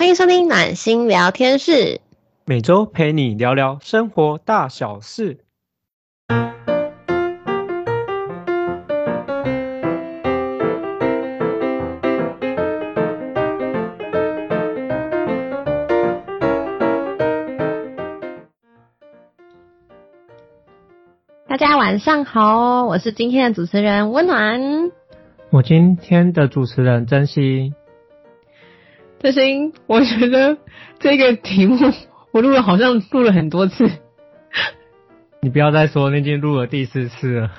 [0.00, 2.00] 欢迎收听暖心聊天室，
[2.46, 5.44] 每周陪你聊聊生活大小事。
[21.46, 24.90] 大家晚上好，我是今天的主持人温暖。
[25.50, 27.74] 我今天的主持人珍惜。
[29.20, 30.56] 真心，我觉得
[30.98, 31.76] 这个题目
[32.32, 33.90] 我录了，好像录了很多次。
[35.42, 37.50] 你不要再说，那已经录了第四次了。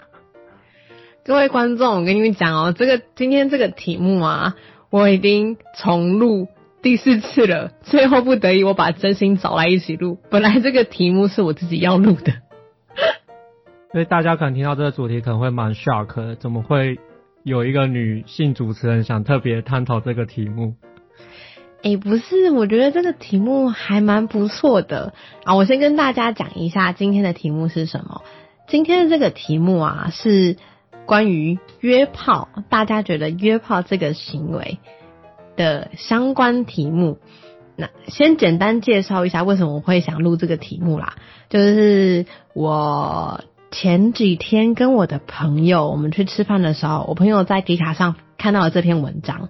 [1.23, 4.55] 各位观众，我跟你们讲哦，这个今天这个题目啊，
[4.89, 6.47] 我已经重录
[6.81, 7.71] 第四次了。
[7.83, 10.17] 最后不得已，我把真心找来一起录。
[10.31, 12.33] 本来这个题目是我自己要录的，
[13.93, 16.99] 所以大家可能听到这个主题可能会蛮 shock 的，怎么会
[17.43, 20.73] 有一个女性主持人想特别探讨这个题目？
[21.83, 25.13] 哎，不是，我觉得这个题目还蛮不错的
[25.43, 25.55] 啊！
[25.55, 28.21] 我先跟大家讲一下今天的题目是什么。
[28.67, 30.57] 今天的这个题目啊，是
[31.07, 34.77] 关于约炮，大家觉得约炮这个行为
[35.55, 37.17] 的相关题目。
[37.75, 41.15] 那先简单介绍一下为什么我会想录这个题目啦，
[41.49, 49.49] 就是我前几天跟我的朋友我们去吃饭的时候，我朋友在迪卡上看到了这篇文章，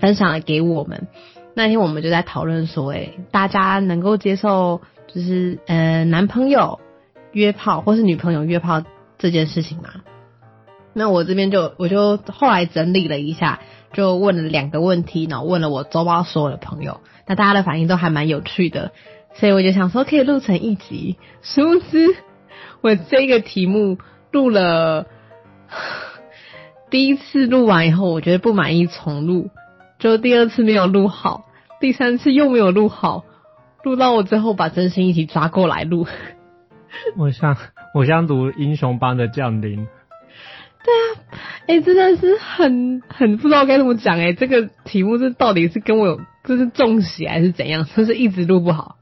[0.00, 1.06] 分享了给我们。
[1.58, 4.80] 那天我们就在讨论说，哎，大家能够接受
[5.12, 6.78] 就是呃男朋友
[7.32, 8.84] 约炮或是女朋友约炮
[9.18, 9.88] 这件事情吗？
[10.92, 13.58] 那我这边就我就后来整理了一下，
[13.92, 18.92] 就问了两个问题，然后问了我周遭所有的朋友，那大家的反应都还蛮有趣的，
[19.34, 21.18] 所以我就想说可以录成一集。
[21.42, 22.14] 殊不知
[22.82, 23.98] 我这个题目
[24.30, 25.06] 录了
[26.88, 29.50] 第一次录完以后，我觉得不满意，重录，
[29.98, 31.46] 就第二次没有录好。
[31.80, 33.24] 第三次又没有录好，
[33.84, 36.06] 录到我最后把真心一起抓过来录。
[37.16, 37.56] 我像
[37.94, 39.86] 我像读英雄般的降临。
[40.84, 48.96] 对啊，哎，真的是很很不知道该怎么讲哎，这个题目是到底是跟我有就是中邪还是怎样，就是一直录不好。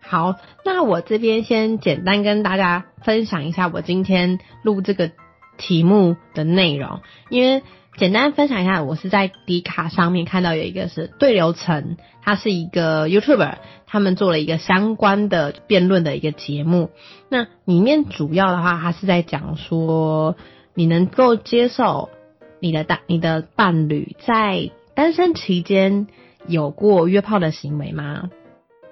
[0.00, 5.10] 好，那我这边先简单跟大家分享一下我今天录这个
[5.56, 7.00] 题目的内容，
[7.30, 7.62] 因为。
[7.96, 13.54] 简单分享一下，我是在迪卡上面看到有一个是对流层，他是一个 YouTuber，
[13.86, 16.90] 他们做了一个相关的辩论的一个节目。
[17.28, 20.34] 那里面主要的话，他是在讲说，
[20.74, 22.10] 你能够接受
[22.58, 26.08] 你的大你的伴侣在单身期间
[26.48, 28.28] 有过约炮的行为吗？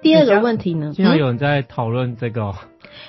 [0.01, 0.93] 第二个问题呢？
[0.95, 2.55] 经常有人在讨论这个。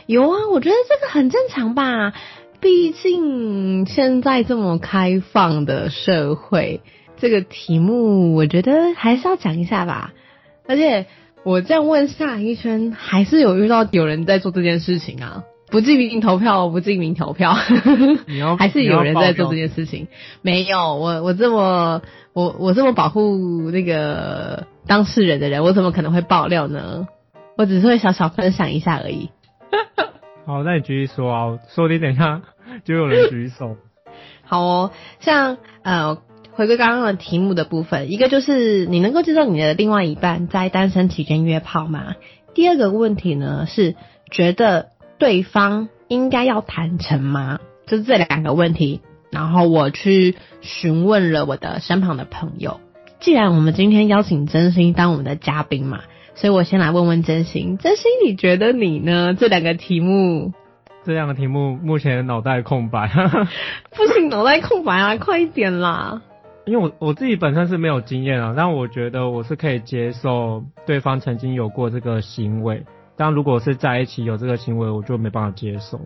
[0.07, 2.15] 有啊，我觉得这个很正常吧。
[2.65, 6.81] 毕竟现在这么开放的社会，
[7.19, 10.15] 这个题目我觉得还是要讲一下吧。
[10.67, 11.05] 而且
[11.43, 17.53] 我这样问下一圈，还是有遇到有人在做这件事情啊，不记名投票，不记名投票，
[18.59, 20.09] 还是有人在做这件事情。
[20.41, 22.01] 没有，我我这么
[22.33, 27.07] 我我这么保护那个当事人的人，我怎么可能会爆料呢？
[27.59, 29.29] 我只是会小小分享一下而已。
[30.47, 32.41] 好，那你继续说啊，说你等一下。
[32.85, 33.77] 就有人举手。
[34.45, 34.91] 好哦，
[35.21, 36.19] 像呃，
[36.53, 42.15] 回归刚刚的题目的部分，一个就是你能够接受你的另外一半在单身期间约炮吗？
[42.55, 43.97] 第二个问题呢是
[44.31, 47.59] 觉得对方应该要坦诚吗？
[47.87, 49.01] 就是这两个问题。
[49.31, 52.81] 然后我去询问了我的身旁的朋友。
[53.19, 56.03] 既然我们今天邀请真心当我们的嘉宾嘛，
[56.37, 59.35] 所以我先来问问真心，真心你觉得你呢？
[59.35, 60.53] 这两个题目。
[61.05, 63.09] 这样的题目目前脑袋空白，
[63.95, 66.23] 不行，脑袋空白啊， 快一点啦！
[66.65, 72.85] 因为我我自己本身是没有经验啊，但我觉得我是可以接受对方曾经有过这个行为，
[73.19, 76.01] 但如果是在一起有这个行为，我就没办法接受。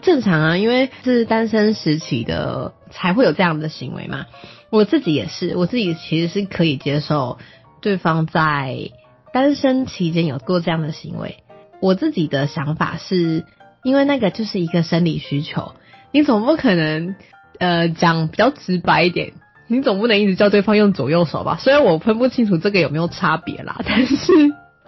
[0.00, 4.26] 正常啊，因为是单身时期的才会有这样的行为嘛。
[4.70, 7.38] 我自己也是，我自己其实是可以接受
[7.80, 8.92] 对方在
[9.32, 11.38] 单身期间有过这样的行为。
[11.80, 13.44] 我自己的想法是。
[13.86, 15.76] 因为那个就是一个生理需求，
[16.10, 17.14] 你总不可能，
[17.60, 19.34] 呃，讲比较直白一点，
[19.68, 21.56] 你总不能一直叫对方用左右手吧？
[21.60, 24.16] 虽然我分不清楚这个有没有差别啦， 但是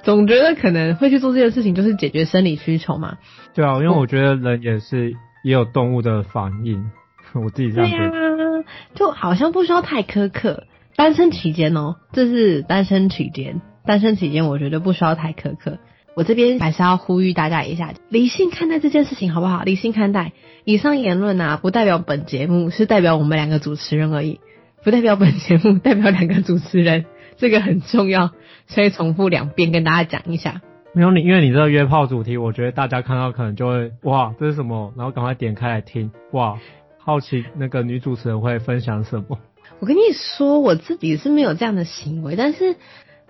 [0.03, 3.19] 总觉得可能会去做这件事情，就是解决生理需求嘛。
[3.55, 5.13] 对啊，因为我觉得人也是
[5.45, 6.91] 也有动物的反应，
[7.41, 8.65] 我自己这样觉得，
[8.97, 10.65] 就好像不需要太苛刻。
[10.97, 15.79] 单身期间哦，这是单身期间，单身期间我觉得不需要太苛刻。
[16.15, 19.63] 我这边还是要呼吁大家一下，理性看待这件事情好不好？
[19.63, 20.33] 理性看待
[20.65, 24.41] 以上言论啊，不代表本节目，是代表我们两个主持人而已，
[24.83, 27.05] 不代表本节目， 代表两个主持人，
[27.37, 28.33] 这个很重要。
[28.67, 30.61] 所以重复两遍跟大家讲一下。
[30.93, 34.93] 没有你，因为你这个约炮主题，我觉得大家看到可能就会哇，这是什么？
[34.97, 36.59] 然后赶快点开来听，哇，
[36.99, 39.39] 好奇那个女主持人会分享什么？
[39.81, 42.77] 我跟你说，我自己是没有这样的行为，但是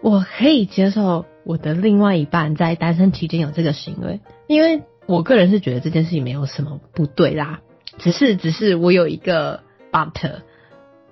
[0.01, 7.61] 我可以接受我的另外一半在单身期间有这个行为，因为我个人是觉得这件事情没有什么不对啦，
[7.99, 10.43] 只是只是我有一个 but，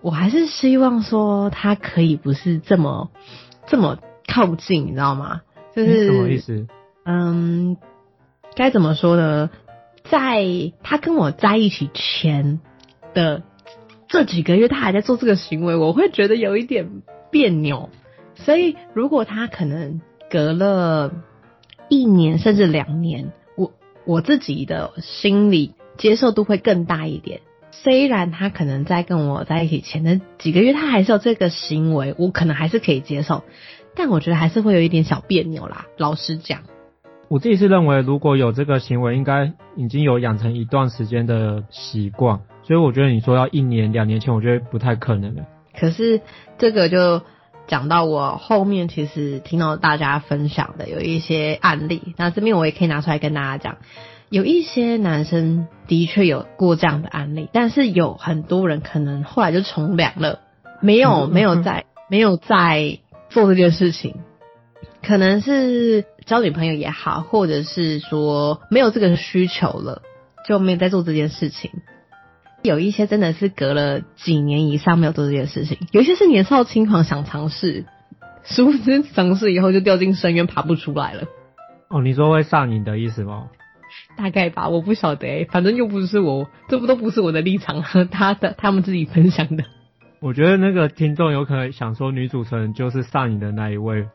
[0.02, 3.10] 我还是希望说他可以不是这么
[3.66, 5.40] 这么靠近，你知道吗？
[5.74, 6.66] 就是什么意思？
[7.04, 7.76] 嗯，
[8.54, 9.50] 该怎么说呢？
[10.04, 10.44] 在
[10.82, 12.60] 他跟我在一起前
[13.12, 13.42] 的
[14.06, 17.90] 这几个月，他还在做这个行为，我会觉得有一点别扭。
[18.36, 20.00] 所以，如果他可能
[20.30, 21.12] 隔了
[21.88, 23.72] 一年甚至两年，我
[24.04, 27.40] 我自己的心理接受度会更大一点。
[27.72, 33.42] 虽然他可能在跟我在一起前的几个月，他还是有这个行为，我可能还是可以接受，
[33.94, 35.86] 但我觉得还是会有一点小别扭啦。
[35.98, 36.60] 老实讲，
[37.28, 45.44] 我自己是认为，如果有这个行为，应该已经有养成一段时间的习惯，所以我觉得你说要一年两年前，我觉得不太可能的。
[45.78, 46.22] 可是
[46.56, 47.22] 这个就
[47.66, 53.78] 讲到我后面，其实听到大家分享的有一些案例，那这边我也可以拿出来跟大家讲。
[54.28, 60.40] 有一些男生的确有过这样的案例，但是有很多人可能后来就从良了，
[60.80, 62.98] 没有没有在没有在
[63.30, 64.16] 做这件事情，
[65.00, 70.02] 可能是交女朋友也好，或者是说没有这个需求了，
[70.44, 71.70] 就没有在做这件事情。
[72.66, 77.86] 有一些真的是隔了几年以上没有做这件事情，有一些是年少轻狂想尝试，
[78.44, 81.22] 殊不知尝试以后就掉进深渊爬不出来了。
[81.88, 83.46] 哦，你说会上瘾的意思吗？
[84.18, 89.64] 大概吧，我不晓得哎，反正又不是我，这不都不是我的立场和他的他们自己分享的。
[90.18, 94.06] 我觉得那个听众有可能想说女主持人就是上瘾的那一位。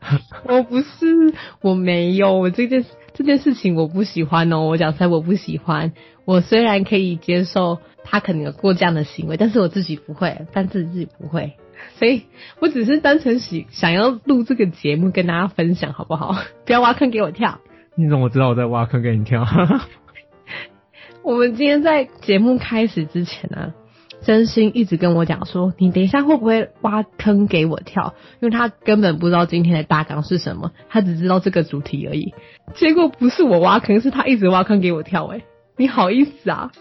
[0.44, 1.32] 我 不是，
[1.62, 2.84] 我没有，我这件
[3.14, 4.62] 这件事情我不喜欢哦。
[4.62, 5.92] 我讲出来我不喜欢。
[6.24, 11.52] 我虽然可以接受他可能有过这样的行为，但是我自己不会，但自己自己不会。
[11.98, 12.22] 所以
[12.60, 16.36] 我只是单纯喜想要录这个节目跟大家分享，好不好？
[16.64, 17.60] 不要挖坑给我跳。
[17.96, 19.46] 你怎么知道我在挖坑给你跳？
[21.22, 23.74] 我们今天在节目开始之前呢，
[24.22, 28.14] 真心一直跟我讲说，你等一下会不会挖坑给我跳？
[28.40, 32.32] 因为他根本不知道今天的大纲是什么，他只知道这个主题而已。
[32.74, 35.26] 结果不是我挖坑，是他一直挖坑给我跳。
[35.26, 35.42] 哎，
[35.76, 36.72] 你好意思啊？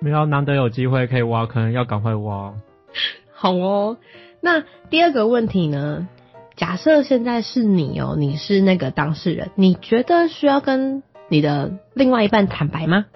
[0.00, 2.54] 没有，难得有机会可以挖坑，要赶快挖。
[3.32, 3.96] 好哦，
[4.40, 6.08] 那第二个问题呢？
[6.56, 13.06] 假设现在是你哦，你是那个当事人，你觉得需要跟你的另外一半坦白吗？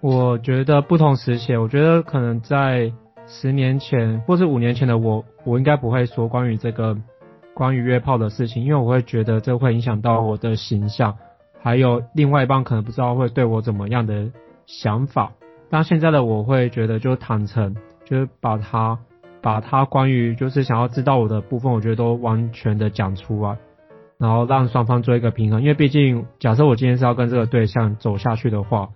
[0.00, 2.92] 我觉得不同时期，我觉得可能在
[3.26, 6.96] 十年前或是五年前的我，我应该不会说关于这个
[7.54, 11.16] 关于约炮的事情，因为我会觉得这会影响到我的形象，
[11.60, 14.30] 还有另外一半可能不知道会对我怎么样的
[14.66, 15.32] 想法。
[15.70, 17.74] 但现在的我会觉得就坦诚，
[18.04, 18.98] 就是把他。
[19.42, 23.56] 把他关于就是想要知道我的部分，我觉得都完全的讲出来，
[24.18, 25.62] 然后让双方做一个平衡。
[25.62, 28.90] 因为毕竟，假设我今天是要跟这个对象走下去的话，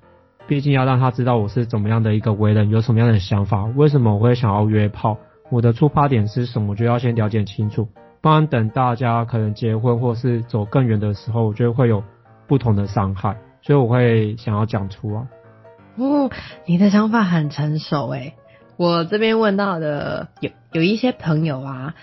[0.47, 5.17] 毕竟要让他知道我是怎么样的一个为人，有什么样的想法，为什么我会想要约炮，
[5.50, 7.88] 我的出发点是什么，我就要先了解清楚。
[8.20, 12.05] 不然等大家可能结婚或是走更远的时候，我觉得会有
[12.46, 15.27] 不同的伤害，所以我会想要讲出来。
[15.96, 16.31] 哦，
[16.67, 18.34] 你的想法很成熟诶。
[18.77, 21.94] 我这边问到的有有一些朋友啊，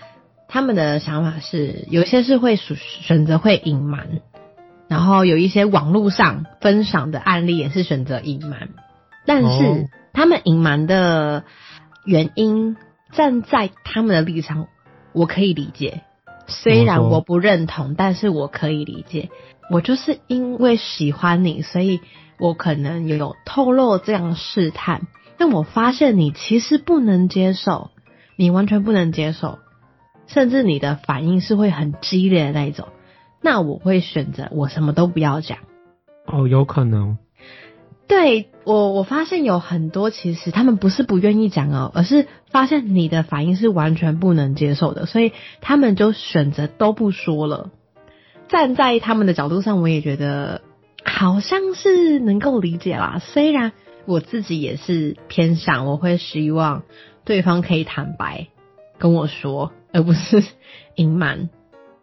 [0.48, 4.22] 他们的想法是，有些是会选选择会隐瞒，
[4.88, 8.70] 然后有一些网络上分享的案例也是选择隐瞒，
[9.26, 11.44] 但是他们隐瞒的
[12.06, 12.76] 原因，
[13.12, 14.68] 站在他们的立场，
[15.12, 16.00] 我可以理解，
[16.46, 19.28] 虽然我不认同，但是我可以理解，
[19.70, 22.00] 我就是因为喜欢你，所以
[22.42, 25.06] 我可能有透露这样试探。
[25.38, 27.90] 但我发现你其实不能接受，
[28.34, 29.60] 你完全不能接受，
[30.26, 32.88] 甚至你的反应是会很激烈的那一种。
[33.40, 35.58] 那我会选择我什么都不要讲。
[36.26, 37.16] 哦，有可能。
[38.08, 47.70] 对我，我发现有很多其实他们不是不愿意讲哦，而是发现你的反应是完全不能接受的，所以他们就选择都不说了。
[48.48, 50.60] 站在他们的角度上，我也觉得
[51.04, 53.72] 好像是能够理解啦，虽然。
[54.04, 56.82] 我自己也是偏向，我会希望
[57.24, 58.48] 对方可以坦白
[58.98, 60.42] 跟我说，而不是
[60.96, 61.50] 隐瞒。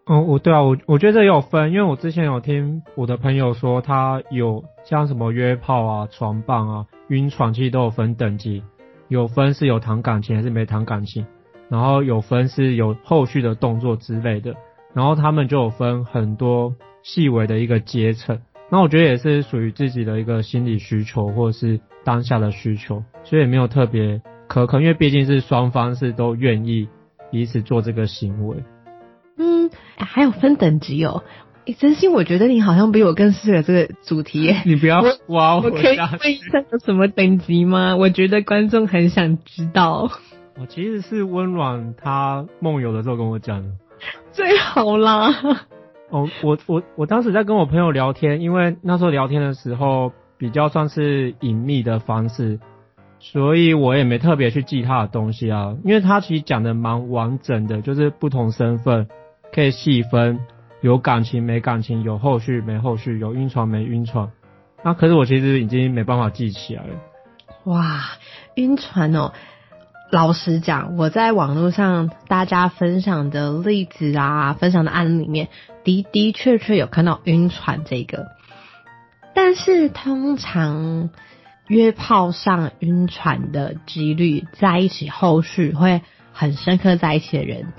[0.06, 8.64] 哦，我对啊，我我觉得这有分，因为我之前有听我的朋友说，他有像什么约炮啊、床棒啊、晕船，其实都有分等级，
[9.10, 11.26] 有分是有谈感情还是没谈感情，
[11.68, 14.56] 然后有分是有后续的动作之类的。
[14.94, 18.40] 然后他们就有分很多细微的一个阶层。
[18.72, 26.88] 那我觉得也是属于自己的一个心理需求，或者是当下的需求，所以也没有特别苛刻，因为毕竟是双方是都愿意
[27.32, 28.58] 彼此做这个行为。
[29.38, 31.24] 嗯，还有分等级哦。
[31.78, 34.62] 真心我觉得你好像比我更适合这个主题耶。
[34.66, 37.96] 你不要挖我可以问一下有什么等级吗？
[37.96, 40.10] 我觉得观众很想知道。
[40.60, 43.70] 我其实是温暖他梦游的时候跟我讲的。
[44.32, 45.32] 最好啦。
[46.10, 52.60] 哦，我我我当时在跟我朋友聊天，因为那时候聊天的时候比较算是隐秘的方式，
[53.20, 55.76] 所以我也没特别去记他的东西啊。
[55.84, 59.08] 因为他其实讲的蛮完整的，就是不同身份
[59.54, 60.40] 可以细分，
[60.82, 64.32] 有感情没感情，有后续没后续，有晕船没晕船。
[64.84, 66.96] 那可是我其实已经没办法记起来了。
[67.66, 68.00] 哇，
[68.56, 69.34] 晕船哦。
[70.12, 75.50] 老实讲，我在网络上大家分享的例子啊，分享的案例里面
[75.84, 78.26] 的的确确有看到晕船这个，
[79.36, 81.12] 但是通常
[81.68, 86.02] 约炮上晕船的几率，在一起后续会
[86.34, 87.72] 很深刻在一起的人，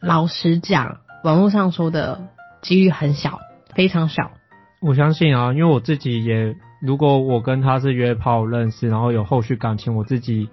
[0.00, 2.22] 老实讲，网络上说的
[2.60, 3.38] 几率很小，
[3.76, 4.32] 非常小。
[4.80, 10.48] 我相信啊，因为我自己也，如果我跟他是约炮认识，然后有后续感情，我自己。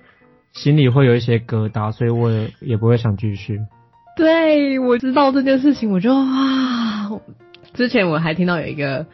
[0.55, 3.59] 心里会有一些疙瘩，所以我也也不会想继续。
[4.15, 7.11] 对，我知道这件事情，我就啊，
[7.73, 9.05] 之前我还听到有一个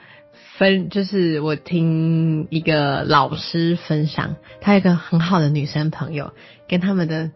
[0.57, 6.31] 分，就是我听一个老师分享，她有一个很好的女生朋友，
[6.69, 7.31] 跟他们的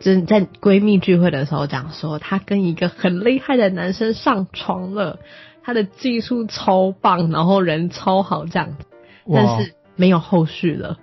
[0.00, 5.18] 真在闺蜜聚会的时候讲说，她跟一个很厉害的男生上床了，
[5.62, 8.78] 他的技术超棒，然后人超好这样，
[9.30, 10.96] 但是没有后续了。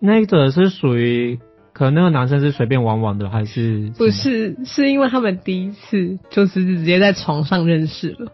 [0.00, 1.38] 那个是属于。
[1.74, 4.56] 可能那个男生是随便玩玩的，还是不是？
[4.64, 8.30] 是因为他们第一次就是直接在床上认识了。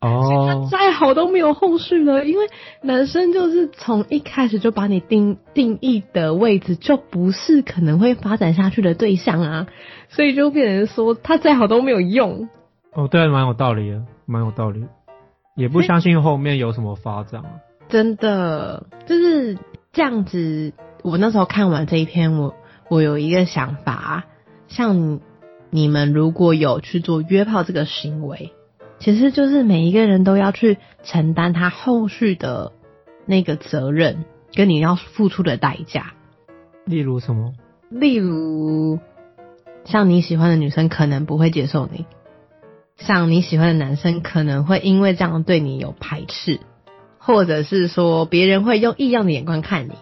[0.00, 2.44] 哦，再好都没有后续了，因为
[2.82, 9.66] 男生就是从一开始就把你定定义的位置就不是可能会发展下去的对象啊，
[10.10, 12.50] 所以就变成说他再好都没有用。
[12.92, 14.84] 哦，对，蛮有道理的，蛮有道理，
[15.56, 17.42] 也不相信后面有什么发展。
[17.88, 19.56] 真的就是
[19.90, 20.74] 这样子。
[21.02, 22.54] 我那时候看完这一篇，我。
[22.88, 24.24] 我有一个想法，
[24.68, 25.20] 像
[25.70, 28.52] 你们如果有去做约炮这个行为，
[28.98, 32.72] 其实就是每一个人都要去承担他后续的
[33.26, 34.24] 那个责任，
[34.54, 36.12] 跟你要付出的代价。
[36.84, 37.54] 例如什么？
[37.90, 38.98] 例如，
[39.84, 42.06] 像你喜欢的女生可能不会接受你，
[42.96, 46.60] 像你喜欢的男生可能会因为这样对你有排斥，
[47.18, 49.92] 或者是说别人会用异样的眼光看你。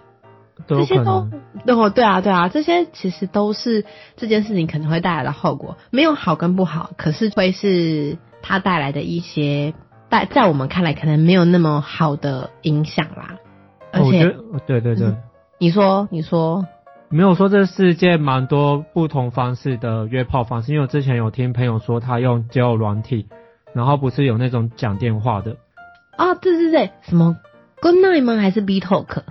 [0.66, 3.84] 这些都，哦，对啊，对啊，这些其实都是
[4.16, 9.74] 这件事情可能会带来的后果，没有好跟不好，可是会是它带来的一些，
[10.10, 13.38] 在在我们看来可能没有那么好的影响啦。
[13.92, 14.34] 而且，
[14.66, 15.14] 对对对，
[15.58, 16.66] 你说你说，
[17.08, 23.26] 没有说这世界蛮多不同方式的约炮方式，因为我之前有听朋友说他用交友软体，
[23.74, 25.56] 然后不是有那种讲电话的
[26.16, 27.36] 啊，对对对，什么
[27.80, 28.36] Good Night 吗？
[28.36, 29.22] 还是 B Talk？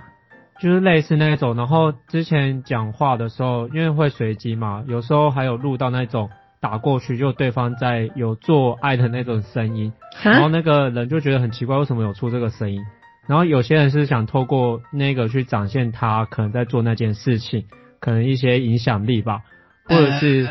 [0.62, 9.92] 就是类似那种，然后之前讲话的时候，因为会随机嘛，有时候还有录到那种打过去，就对方在有做爱的那种声音，
[10.22, 12.80] 然后那个人就觉得很奇怪，为什么有出这个声音？
[13.26, 17.64] 然后有些人是想透过那个去展现他可能在做那件事情，
[17.98, 19.40] 可能一些影响力吧，
[19.88, 20.48] 或者是，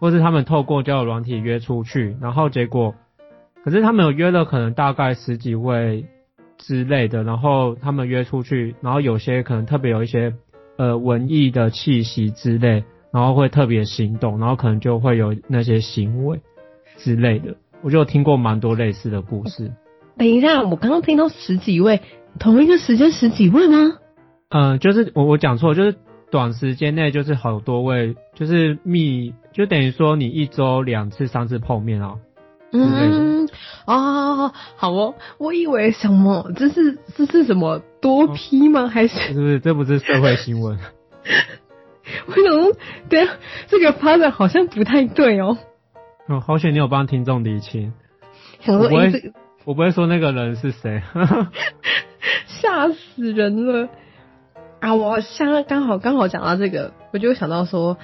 [0.00, 2.96] 或是他们透过交友软体约出去，然后结果，
[3.64, 6.04] 可是他们有约了可能大概十几位。
[6.62, 10.32] 之类的，然后他们约出去，然后有些可能特别有一些
[10.78, 16.40] 呃文艺的气息之类，然后会特别行动，然后可能就会有那些行为
[16.96, 17.56] 之类的。
[17.82, 19.72] 我就听过蛮多类似的故事。
[20.16, 22.00] 等一下，我刚刚听到十几位，
[22.38, 23.98] 同一个时间十几位吗？
[24.50, 25.96] 嗯，就是我我讲错，就是
[26.30, 32.14] 短时间内就是好多位，就是密，就等于说你一周两次、三次碰面啊。
[32.72, 33.48] 嗯
[33.84, 38.88] 啊，好哦，我以为什么这是这是什么多批吗？
[38.88, 40.78] 还是是不是这不是社会新闻？
[42.26, 42.72] 我想，
[43.08, 43.34] 对啊，
[43.68, 45.58] 这个发展好像不太对哦。
[46.28, 47.92] 嗯，好险你有帮听众理清。
[48.66, 49.32] 我不会，
[49.64, 51.02] 我不会说那个人是谁。
[52.46, 53.88] 吓死人了
[54.80, 54.94] 啊！
[54.94, 57.98] 我像刚好刚好讲到这个，我就想到说，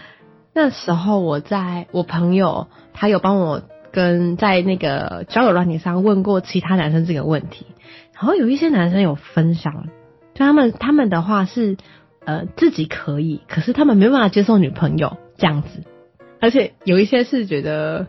[0.52, 3.62] 那时候我在我朋友他有帮我。
[3.98, 7.66] 跟在那个交友软件上问过其他男生这个问题，
[8.14, 9.88] 然后有一些男生有分享，
[10.34, 11.76] 就他们他们的话是
[12.24, 15.82] 呃自己可以，可是他们没办法接受女朋友这样子，
[16.40, 18.06] 而且有一些是觉得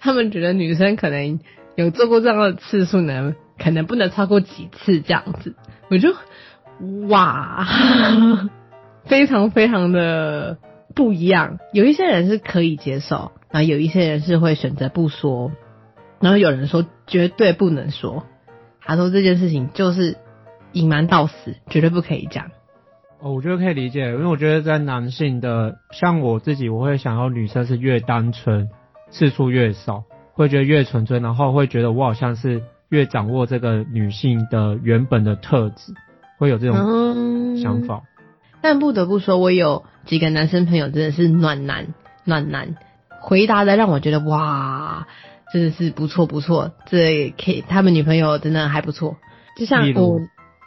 [0.00, 1.38] 他们觉得女生可能
[1.76, 5.54] 有做过这样的次数呢，可能不能超过几次这样子。
[5.88, 6.12] 我就
[7.08, 7.64] 哇，
[9.06, 10.58] 非常非常的
[10.96, 11.58] 不一样。
[11.72, 15.52] 有一些人是可以接受，然后有一些人是会选择不说，
[16.20, 18.24] 然后有人说绝对不能说。
[18.80, 20.16] 他说这件事情就是
[20.72, 22.50] 隐瞒到死，绝对不可以讲。
[23.20, 28.70] 哦，我觉得可以理解，因为我觉得在男性的，像我自己，我会想要女生是越单纯，
[29.10, 35.92] 次数越少，会觉得越纯粹，然后会觉得我好像是越掌握这个女性的原本的特质，
[36.38, 38.02] 会有这种想法。
[38.60, 42.76] 但不得不说，我有几个男生朋友真的是暖男，暖男
[43.20, 45.06] 回答的让我觉得哇。
[45.50, 49.16] 真的是不错不错，这可以，他们女朋友真的还不错。
[49.56, 50.20] 就像我，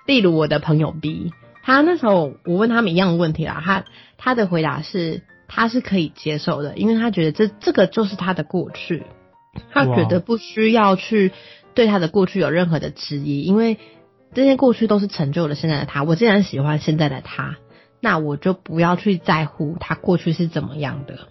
[0.08, 1.31] 例如我的朋友 B，
[1.62, 3.86] 他那时候我问他们一样的问题啦，他
[4.17, 9.03] 他的回答是他是可以接受的，因为他觉得这这个就是他的过去，
[9.72, 11.31] 他觉得不需要去
[11.75, 13.77] 对他的过去有任何的质疑，因为
[14.34, 16.01] 这些过去都是成就了现在的他。
[16.01, 17.58] 我既然喜欢现在的他，
[18.00, 21.27] 那我就不要去在乎他过去是怎么样的。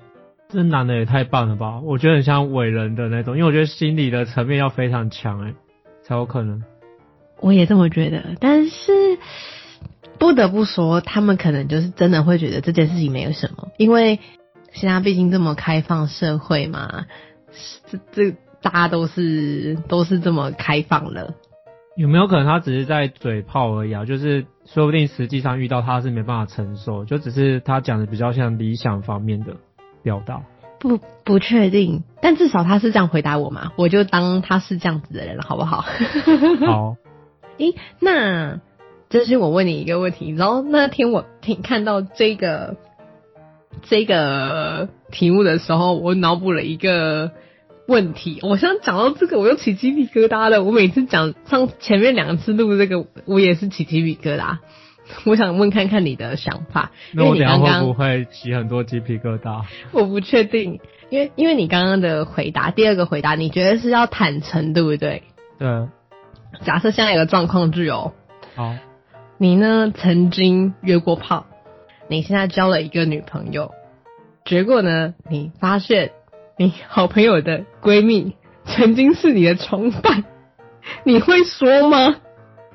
[0.53, 1.81] 这男的也太棒了吧！
[1.81, 5.55] 我觉得很像伟人的那种，因为我觉得心理的层面要非常强哎，
[6.03, 6.63] 才有可能。
[7.41, 8.93] 我也这么觉得，但是
[10.19, 14.19] 不得不说，他们可能就是真的会觉得这件事情没有什么，因为
[14.73, 17.07] 现在毕竟这么开放社会嘛，
[17.87, 21.33] 这这大家都是都是这么开放了。
[21.97, 24.05] 有没有可能他只是在嘴炮而已啊？
[24.05, 29.57] 就是说不定实际上遇到他是没办法承受，就只是他讲的比较像理想方面的。
[30.03, 30.43] 表达
[30.79, 35.85] 不不确定，但至少他是这样回答我嘛，我就当他是这样子的人了，好不好？
[36.67, 36.97] 好。
[37.59, 38.61] 诶，那
[39.11, 42.77] 这是我问你一个问题，然后那天我听看到这个
[43.83, 47.33] 这个题目的时候，我脑补了一个
[47.87, 48.39] 问题。
[48.43, 50.65] 我现在讲到这个，我又起鸡皮疙瘩了。
[50.65, 54.57] 我每次讲上前面两次录这个，我也是起鸡皮疙瘩。
[55.27, 59.63] 我想问看看你的想法， 因为你刚刚会不会起很多鸡皮疙瘩？
[59.93, 65.23] 我不确定，因为因为你刚刚的回答，第二个回答，你觉得是要坦诚，对不对？
[65.59, 65.69] 对。
[66.65, 68.13] 假设现在有个状况就有，
[68.57, 68.75] 好，
[69.39, 71.47] 你呢曾经约过炮，
[72.09, 73.71] 你现在交了一个女朋友，
[74.45, 76.11] 结果呢你发现
[76.59, 80.25] 你好朋友的闺蜜曾经是你的床伴，
[81.05, 82.17] 你会说吗？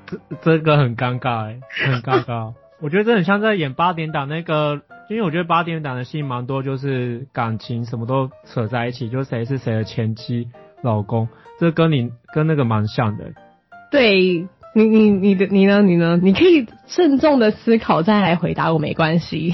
[0.05, 2.53] 这这个很尴尬哎， 很尴尬。
[2.81, 10.49] 我觉得这很像在演八点档那个，因为我觉得八点档的戏蛮多，就是感情什么都扯在一起，就谁是谁的前妻、
[10.83, 13.31] 老公，这跟你跟那个蛮像的。
[13.89, 15.81] 对你，你你的你呢？
[15.81, 16.19] 你呢？
[16.21, 19.53] 你可以慎重的思考再来回答我，没关系。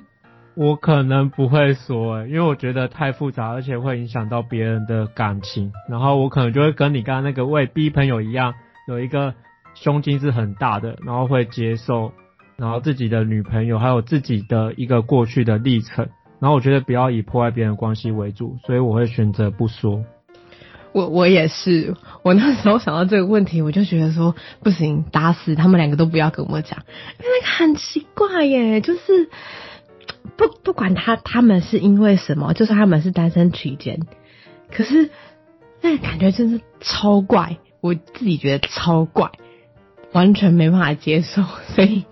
[0.56, 5.72] 我可能不会说，因为我觉得太复杂，而且会影响到别人的感情。
[5.88, 8.54] 然后我可能就会跟你刚刚那个为逼朋友一样，
[8.88, 9.34] 有一个。
[9.76, 12.12] 胸襟是很大的，然后会接受，
[12.56, 16.08] 然后自己的女朋友还有自己的一个过去的历程，
[16.40, 20.02] 然后我觉得不要以破坏别人关系为主，所以我会选择不说。
[20.92, 26.82] 我我也是，我那时候想到这个问题，我就觉得说不行，打死他们两个都不要跟我讲，
[27.20, 29.28] 因为很奇怪耶，就是
[30.38, 34.00] 不不管他他们是因为什么，就算他们是单身期间，
[34.72, 35.10] 可是
[35.82, 39.30] 那感觉真是超怪，我自己觉得超怪。
[40.16, 41.42] 完全没办法接受，
[41.76, 42.04] 所以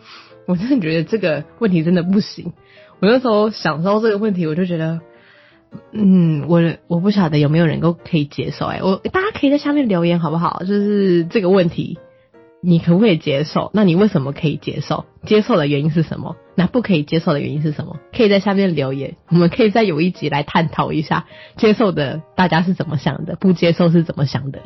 [0.47, 2.53] 我真的觉得这个问题真的不行。
[3.01, 5.01] 我那时候想到这个问题，我就觉得，
[5.93, 8.67] 嗯，我我不晓得有没有人够可以接受。
[8.67, 10.61] 哎，我大家可以在下面留言好不好？
[10.61, 11.99] 就是这个问题，
[12.61, 13.71] 你可不可以接受？
[13.73, 15.07] 那你为什么可以接受？
[15.25, 16.37] 接受的原因是什么？
[16.57, 17.97] 那不可以接受的原因是什么？
[18.15, 21.25] 可以在下面留言，我们可以再有一集来探讨一下
[21.57, 24.61] 接受的大家是怎么想的，不接受是怎么想的。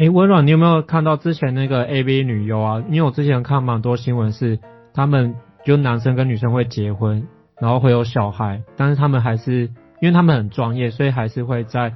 [0.00, 2.82] 哎，温软，你有没有看到之前那个 A V 女优啊？
[2.88, 4.58] 因为我之前看蛮多新闻，是
[4.94, 7.28] 他们就男生跟女生会结婚，
[7.60, 9.68] 然后会有小孩，但是他们还是
[10.00, 11.92] 因为他们很专业，所以还是会在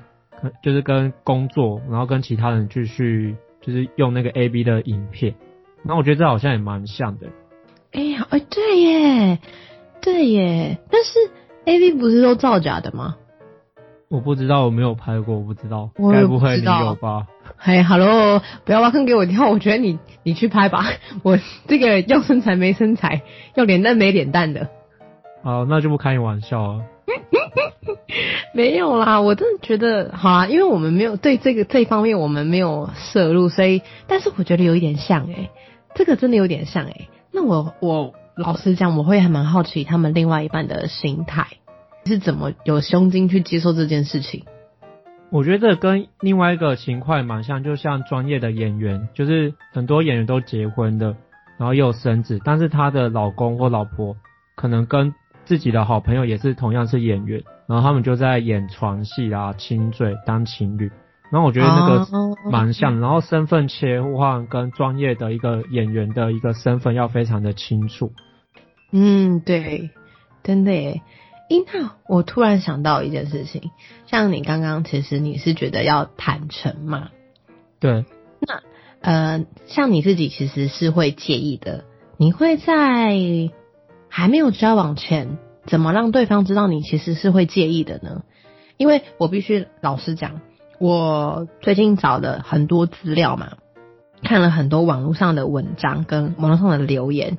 [0.62, 5.34] 就是跟工作，然后跟其他人继续就是用那个 A B 的影片。
[5.82, 7.28] 那我觉得这好像也蛮像的。
[7.92, 9.38] 哎呀，哎，对耶，
[10.02, 11.18] 对耶，但是
[11.64, 13.16] A B 不是都造假的吗？
[14.10, 17.28] 我不知道，我没有拍过，我不知道，该不会你有吧？
[17.56, 20.84] 嘿， Hello，不要挖坑给我跳，我觉得你 你去拍吧，
[21.22, 23.22] 我这个要身材没身材，
[23.54, 24.68] 要脸蛋没脸蛋的。
[25.42, 26.84] 好，那就不开你玩笑了。
[28.54, 35.50] 没有啦，我真的觉得好啊，因为我们没有对这个这方面我们没有摄入，所以，但是我觉得有一点像哎，
[35.94, 37.08] 这个真的有点像哎。
[37.32, 41.46] 那我我老实讲，我会还蛮好奇他们另外一半的心态。
[42.06, 44.44] 是怎么有胸襟去接受这件事情？
[45.30, 51.16] 我觉得这跟另外一个情况蛮像，就像专业的演员，就是很多演员都结婚的，
[51.58, 54.16] 然后又有生子，但是他的老公或老婆
[54.54, 55.12] 可能跟
[55.44, 60.90] 自己的好朋友也是同样是演员，然后他们就在演床戏啊、亲嘴当情侣，
[61.30, 62.06] 然后我觉得那个
[62.50, 68.12] 蛮像，然后身份切换跟专业的一个演员的一个身份要非常的清楚。
[68.92, 69.90] 嗯，对，
[70.44, 71.02] 真的耶。
[71.54, 73.70] 樱桃，我突然想到一件事情，
[74.06, 77.10] 像你刚刚其实你是觉得要坦诚嘛？
[77.78, 78.04] 对。
[78.40, 78.60] 那
[79.00, 81.84] 呃，像你自己其实是会介意的，
[82.16, 83.14] 你会在
[84.08, 88.22] 还没有交往前，怎么让对方知道你其实是会介意的呢？
[88.76, 90.40] 因为我必须老实讲，
[90.80, 93.58] 我最近找了很多资料嘛，
[94.22, 97.38] 看了很多网络上的文章跟网络上的留言，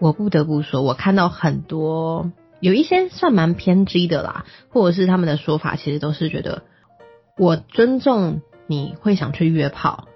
[0.00, 2.32] 我不得不说，我看到很多。
[2.60, 6.62] 有一些算蛮偏激的啦，或者是他们的说法，其实都是觉得
[7.36, 10.08] 我尊重你会想去约炮，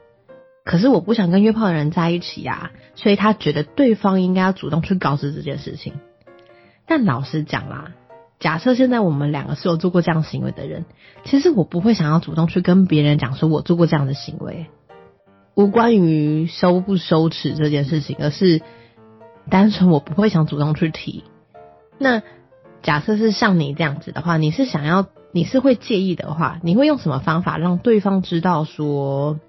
[0.64, 5.94] 可是我不想跟约炮的人在一起呀，所以他觉得对方应该要主动去告知这件事情。
[6.86, 7.92] 但老实讲啦，
[8.38, 10.86] 假设现在我们两个是有做过这样行为的人，
[11.24, 14.68] 其实我不会想要主动去跟别人讲说我做过这样的行为，
[15.54, 18.62] 无关于羞不羞耻这件事情，而是
[19.50, 21.24] 单纯我不会想主动去提。
[21.98, 22.22] 那
[22.82, 29.40] 假设是像你这样子的话，你是想要，你是会介意的话，你会用什么方法让对方知道说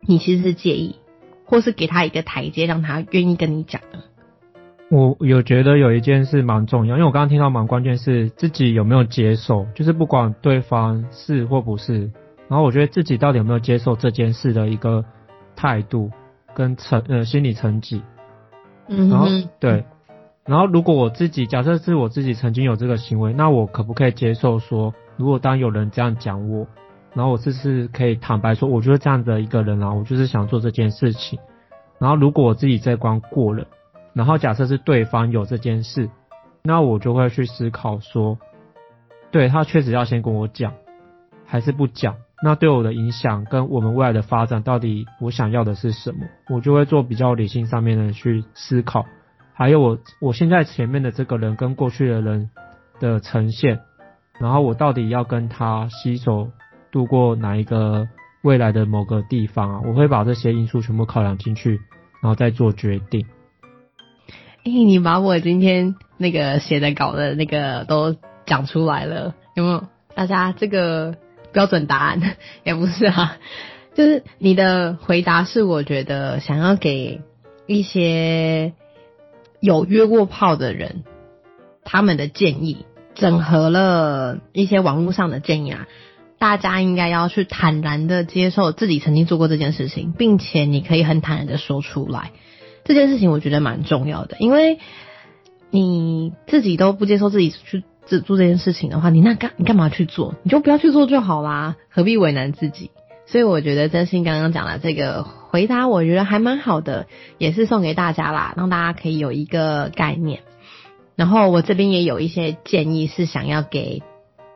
[0.00, 0.96] 你其实是介意，
[1.44, 4.00] 或是给他一个台阶，让他愿意跟你讲呢？
[4.90, 12.10] 我有觉得有一件事蛮重要，因为我刚刚听到蛮关键是自己有没有接受，就是不管对方是或不是，
[12.48, 15.04] 然后我觉得自己到底有没有接受这件事的一个
[15.54, 16.10] 态度
[16.54, 18.02] 跟成呃心理层级，
[18.88, 19.26] 嗯，然后
[19.60, 19.84] 对。
[20.46, 26.66] 然后，如果我自己假设是我自己曾经有这个行为，那我可不可以接受说，如果当有人这样讲我，
[27.14, 31.40] 然后我这是可以坦白说，我就是这样的一个人啊，我就是想做这件事情。
[31.98, 33.66] 然后，如果我自己这关过了，
[34.12, 36.10] 然后假设是对方有这件事，
[36.62, 38.38] 那我就会去思考说，
[39.32, 40.74] 对他确实要先跟我讲，
[41.44, 42.14] 还是不讲？
[42.42, 46.18] 那对我的影响跟我们未来的发展，到底我想要的是什么？
[46.50, 49.06] 我就会做比较理性上面的去思考。
[49.58, 52.50] 还有我，我现在前面的这个人跟过去的人
[53.00, 53.80] 的呈现，
[54.38, 56.50] 然后我到底要跟他携手
[56.92, 58.06] 度过哪一个
[58.42, 59.80] 未来的某个地方啊？
[59.86, 61.80] 我会把这些因素全部考量进去，
[62.22, 63.24] 然后再做决定。
[64.64, 68.14] 哎，你把我今天那个写的稿的那个都
[68.44, 69.86] 讲出来了，有没有？
[70.14, 71.16] 大家这个
[71.52, 72.20] 标准答案
[72.62, 73.38] 也不是啊，
[73.96, 77.22] 就是你的回答是我觉得想要给
[77.66, 78.74] 一些。
[79.66, 81.02] 有约过炮的人，
[81.82, 85.88] 他们的建议整合了一些网络上的建议啊，
[86.38, 92.30] 大家应该要去坦然的接受自己曾经做过这件事情，并且你可以很坦然的说出来。
[92.84, 94.78] 这件事情我觉得蛮重要的，因为
[95.70, 100.36] 你自己都不接受自己去做做这件事情的话，你那干你干嘛去做？
[100.44, 102.92] 你就不要去做就好啦，何必为难自己？
[103.26, 107.06] 所以我觉得真心刚刚讲的这个回答，我觉得还蛮好的，
[107.38, 110.40] 也是送给大家啦，让大家可以有一个概念。
[111.16, 114.02] 然后我这边也有一些建议，是想要给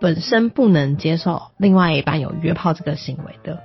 [0.00, 3.60] 本身不能接受另外一半有约炮这个行为的，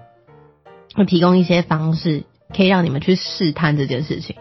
[0.96, 2.24] 会提供一些方式，
[2.56, 4.36] 可以让你们去试探这件事情。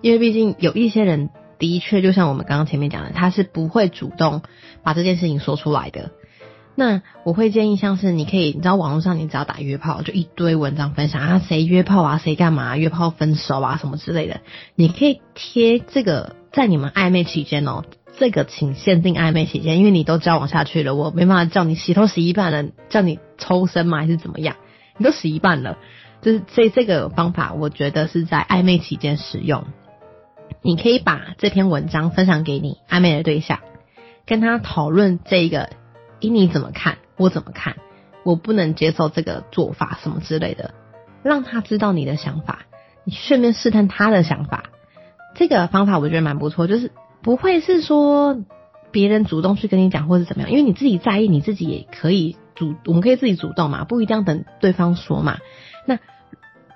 [0.00, 4.42] 因为毕竟有一些人的确，就像我们刚刚前面讲的，他是不会主动
[4.82, 6.10] 把这件事情说出来的。
[6.78, 14.42] 那我会建议，像是你可以，你知道网络上你只要打约炮，就一堆文章分享啊，谁约炮啊，谁干嘛约炮分手啊，什么之类的。
[14.76, 17.82] 你可以贴这个在你们暧昧期间哦，
[18.16, 23.98] 这个请限定暧昧期间，因为你都交往下去了，我没办法叫你洗头洗一半了，叫你抽身吗？
[23.98, 24.54] 还是怎么样？
[24.98, 25.78] 你都洗一半了，
[26.22, 29.64] 就是这这个方法，我觉得是在暧昧期间使用。
[30.62, 33.58] 你可以把这篇文章分享给你暧昧的对象，
[34.26, 35.70] 跟他讨论这个。
[36.20, 37.76] 以你怎么看，我怎么看，
[38.24, 40.74] 我不能接受这个做法，什么之类的，
[41.22, 42.66] 让他知道你的想法，
[43.04, 44.64] 你顺便试探他的想法。
[45.34, 46.90] 这个方法我觉得蛮不错，就是
[47.22, 48.42] 不会是说
[48.90, 55.38] 别人主动去跟你讲，或是怎么样，因为你自己在意，你自己也可以主，我们可以自己主动嘛，不一定要等对方说嘛。
[55.86, 55.98] 那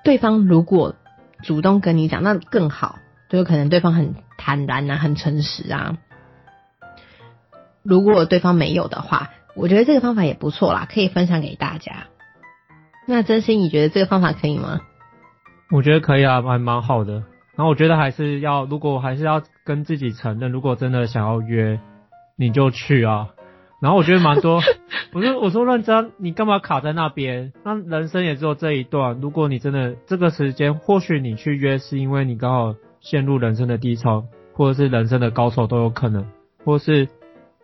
[0.05, 0.95] 对方如果
[1.43, 5.99] 主动跟你讲，那更好，就有可能对方很坦然啊，很诚实啊。
[7.83, 12.07] 如果对方没有的话，我觉得这个方法也不错啦，可以分享给大家。
[13.07, 14.81] 那真心你觉得这个方法可以吗？
[15.71, 17.15] 我觉得可以啊，还蛮好的。
[17.55, 21.81] 然后我觉得还是要，如果还是要跟自己承认，如果真的想要约，
[22.37, 23.29] 你就去啊。
[23.81, 24.61] 然后我觉得蛮多，
[25.13, 27.53] 我说我说认真，你干嘛卡在那边？
[27.65, 29.21] 那人生也只有这一段。
[29.21, 36.25] 如果你真的这个时间，或许你去约是因为你刚好陷入人生的低潮，或者是人生的高潮都有可能，
[36.65, 37.09] 或是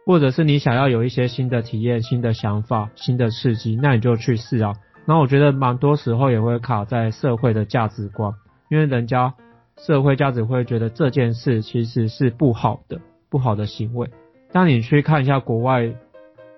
[0.08, 4.72] 或者是你想要有一些新的体验、新的想法、新的刺激，那你就去试啊。
[5.04, 8.32] 然后我觉得蛮多时候也会卡在社会的价值观，
[8.70, 9.34] 因为人家
[9.76, 14.08] 社会价值会觉得这件事其实是不好的、不好的行为。
[14.50, 15.92] 当你去看一下国外。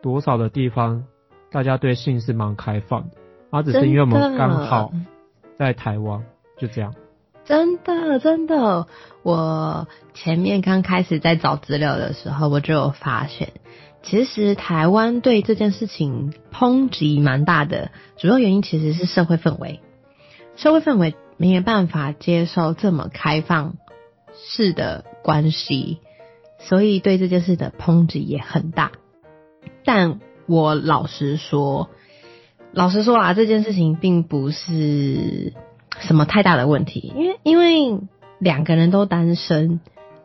[0.02, 1.04] 多少的地方，
[1.50, 3.16] 大家对性是蛮开放的，
[3.50, 4.90] 而只是因为我们刚好
[5.58, 6.24] 在台湾，
[6.56, 6.94] 就这样。
[7.44, 8.87] 真的，真的，
[9.22, 13.53] 我前面刚开始在找资料的时候，我就有发现，
[14.03, 19.81] 其实台湾对这件事情抨击蛮大的，主要原因其实是社会氛围，
[20.57, 23.76] 社会氛围没有办法接受这么开放
[24.35, 25.98] 式的关系，
[26.59, 28.92] 所以对这件事的抨击也很大。
[29.85, 31.90] 但我老实说，
[32.72, 35.53] 老实说啊，这件事情并不是
[36.00, 38.00] 什么太大的问题，因为因为
[38.38, 39.80] 两个人都单身，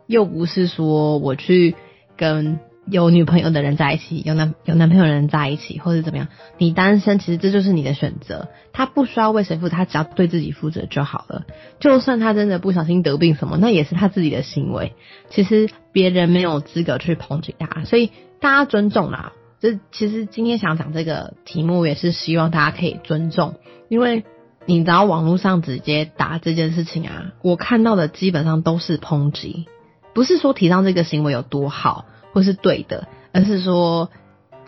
[0.06, 1.74] 又不是说我去
[2.16, 2.58] 跟
[2.88, 11.44] 有女朋友的人在一起，有男有男朋友的人在一起，或者怎么样，你单身其实这就是你的选择，他不需要为谁负责，他只要对自己负责就好了。
[11.80, 14.94] 就算他真的不小心得病什么，那也是他自己的行为，
[15.30, 19.32] 其实别人没有资格去抨击他，所以大家尊重啦。
[19.58, 23.54] 这其实今天想讲这个题目，也是希望大家可以尊重，
[23.88, 24.24] 因为
[24.66, 29.66] 你知道网络上直接打这件事情啊，我看到的基本上都是抨击，
[30.12, 34.10] 不是说提倡这个行为有多好或是对的，而是说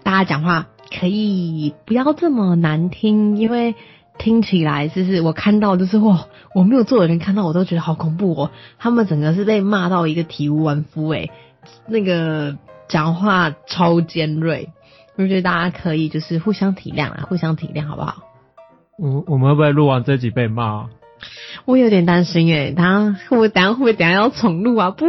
[0.05, 3.75] 大家讲话可以不要这么难听，因为
[4.19, 11.31] 听起来就是我看到就是哇，我没有做的人看到我都觉得好恐怖哦，他们整个是被骂到一个体无完肤诶，
[11.89, 12.57] 那个
[12.89, 14.71] 讲话超尖锐。
[15.17, 18.23] 我觉得大家可以就是互相体谅啊，互相体谅，好不好？
[18.99, 20.89] 我我们会不会录完这集被骂？
[21.67, 24.91] 我有点担心诶，他会不会等下会不会等下要重录啊？
[24.91, 25.07] 不，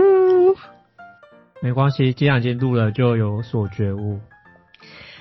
[1.59, 4.19] 没关系，既然已经录了，就有所觉悟。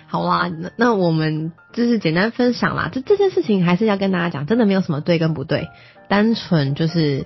[0.06, 2.90] 好啦，那那我们就是简单分享啦。
[2.92, 5.68] 这这件事情还是要跟大家讲，真的没有什么对跟不对，
[6.08, 7.24] 单纯就是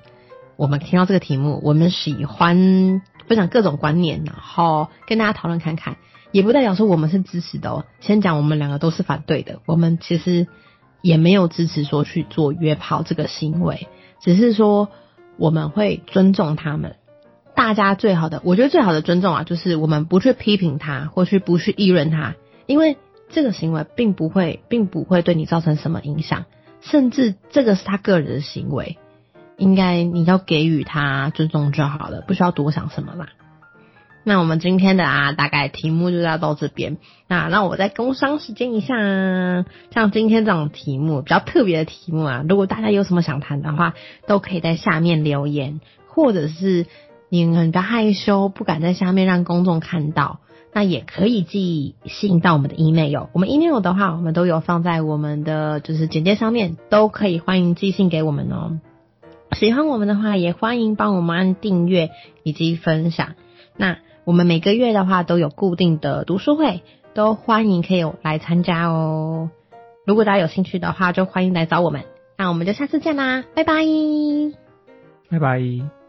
[0.55, 5.97] 我们听到这个题目，我们喜欢分享各种观念，然后跟大家讨论看看。
[6.31, 7.85] 也不代表说我们是支持的哦。
[8.01, 10.47] 先讲我们两个都是反对的，我们其实
[11.03, 13.89] 也没有支持说去做约炮这个行为，
[14.23, 14.89] 只是说
[15.37, 16.97] 我们会尊重他们。
[17.55, 22.35] 大家最好的，我觉得最好的尊重啊，就是我们不去批评他，或去不去议论他，
[22.67, 22.97] 因为
[23.29, 26.47] 这个行为并不会，并不会对你造成什么影响，
[26.81, 28.97] 甚至这个是他个人的行为，
[29.59, 33.29] 应该你要给予他尊重就好了，不需要多想什么啦。
[34.25, 36.99] 那我们今天的啊，大概题目就要到这边。
[37.27, 38.95] 那让我再工商时间一下，
[39.91, 43.95] 像今天这种题目比较特别的题目啊，如果大家有什么想谈的话，
[44.27, 46.87] 都可以在下面留言，或者是
[47.29, 50.39] 你很害羞不敢在下面让公众看到，
[50.73, 53.27] 那也可以寄信到我们的 email。
[53.33, 58.79] 我们 email 的话，我们都有放在我们的就是简介上面，都可以欢迎寄信给我们哦。
[59.53, 62.11] 喜欢我们的话，也欢迎帮我们按订阅
[62.45, 63.35] 以及分享。
[63.77, 66.83] 那我们每个月的话都有固定的读书会，
[67.15, 69.51] 都欢迎可以来参加哦。
[70.07, 72.03] 如果大家有兴趣的话，就欢迎来找我们。
[72.37, 73.85] 那我们就下次见啦，拜拜，
[75.31, 76.02] 拜拜。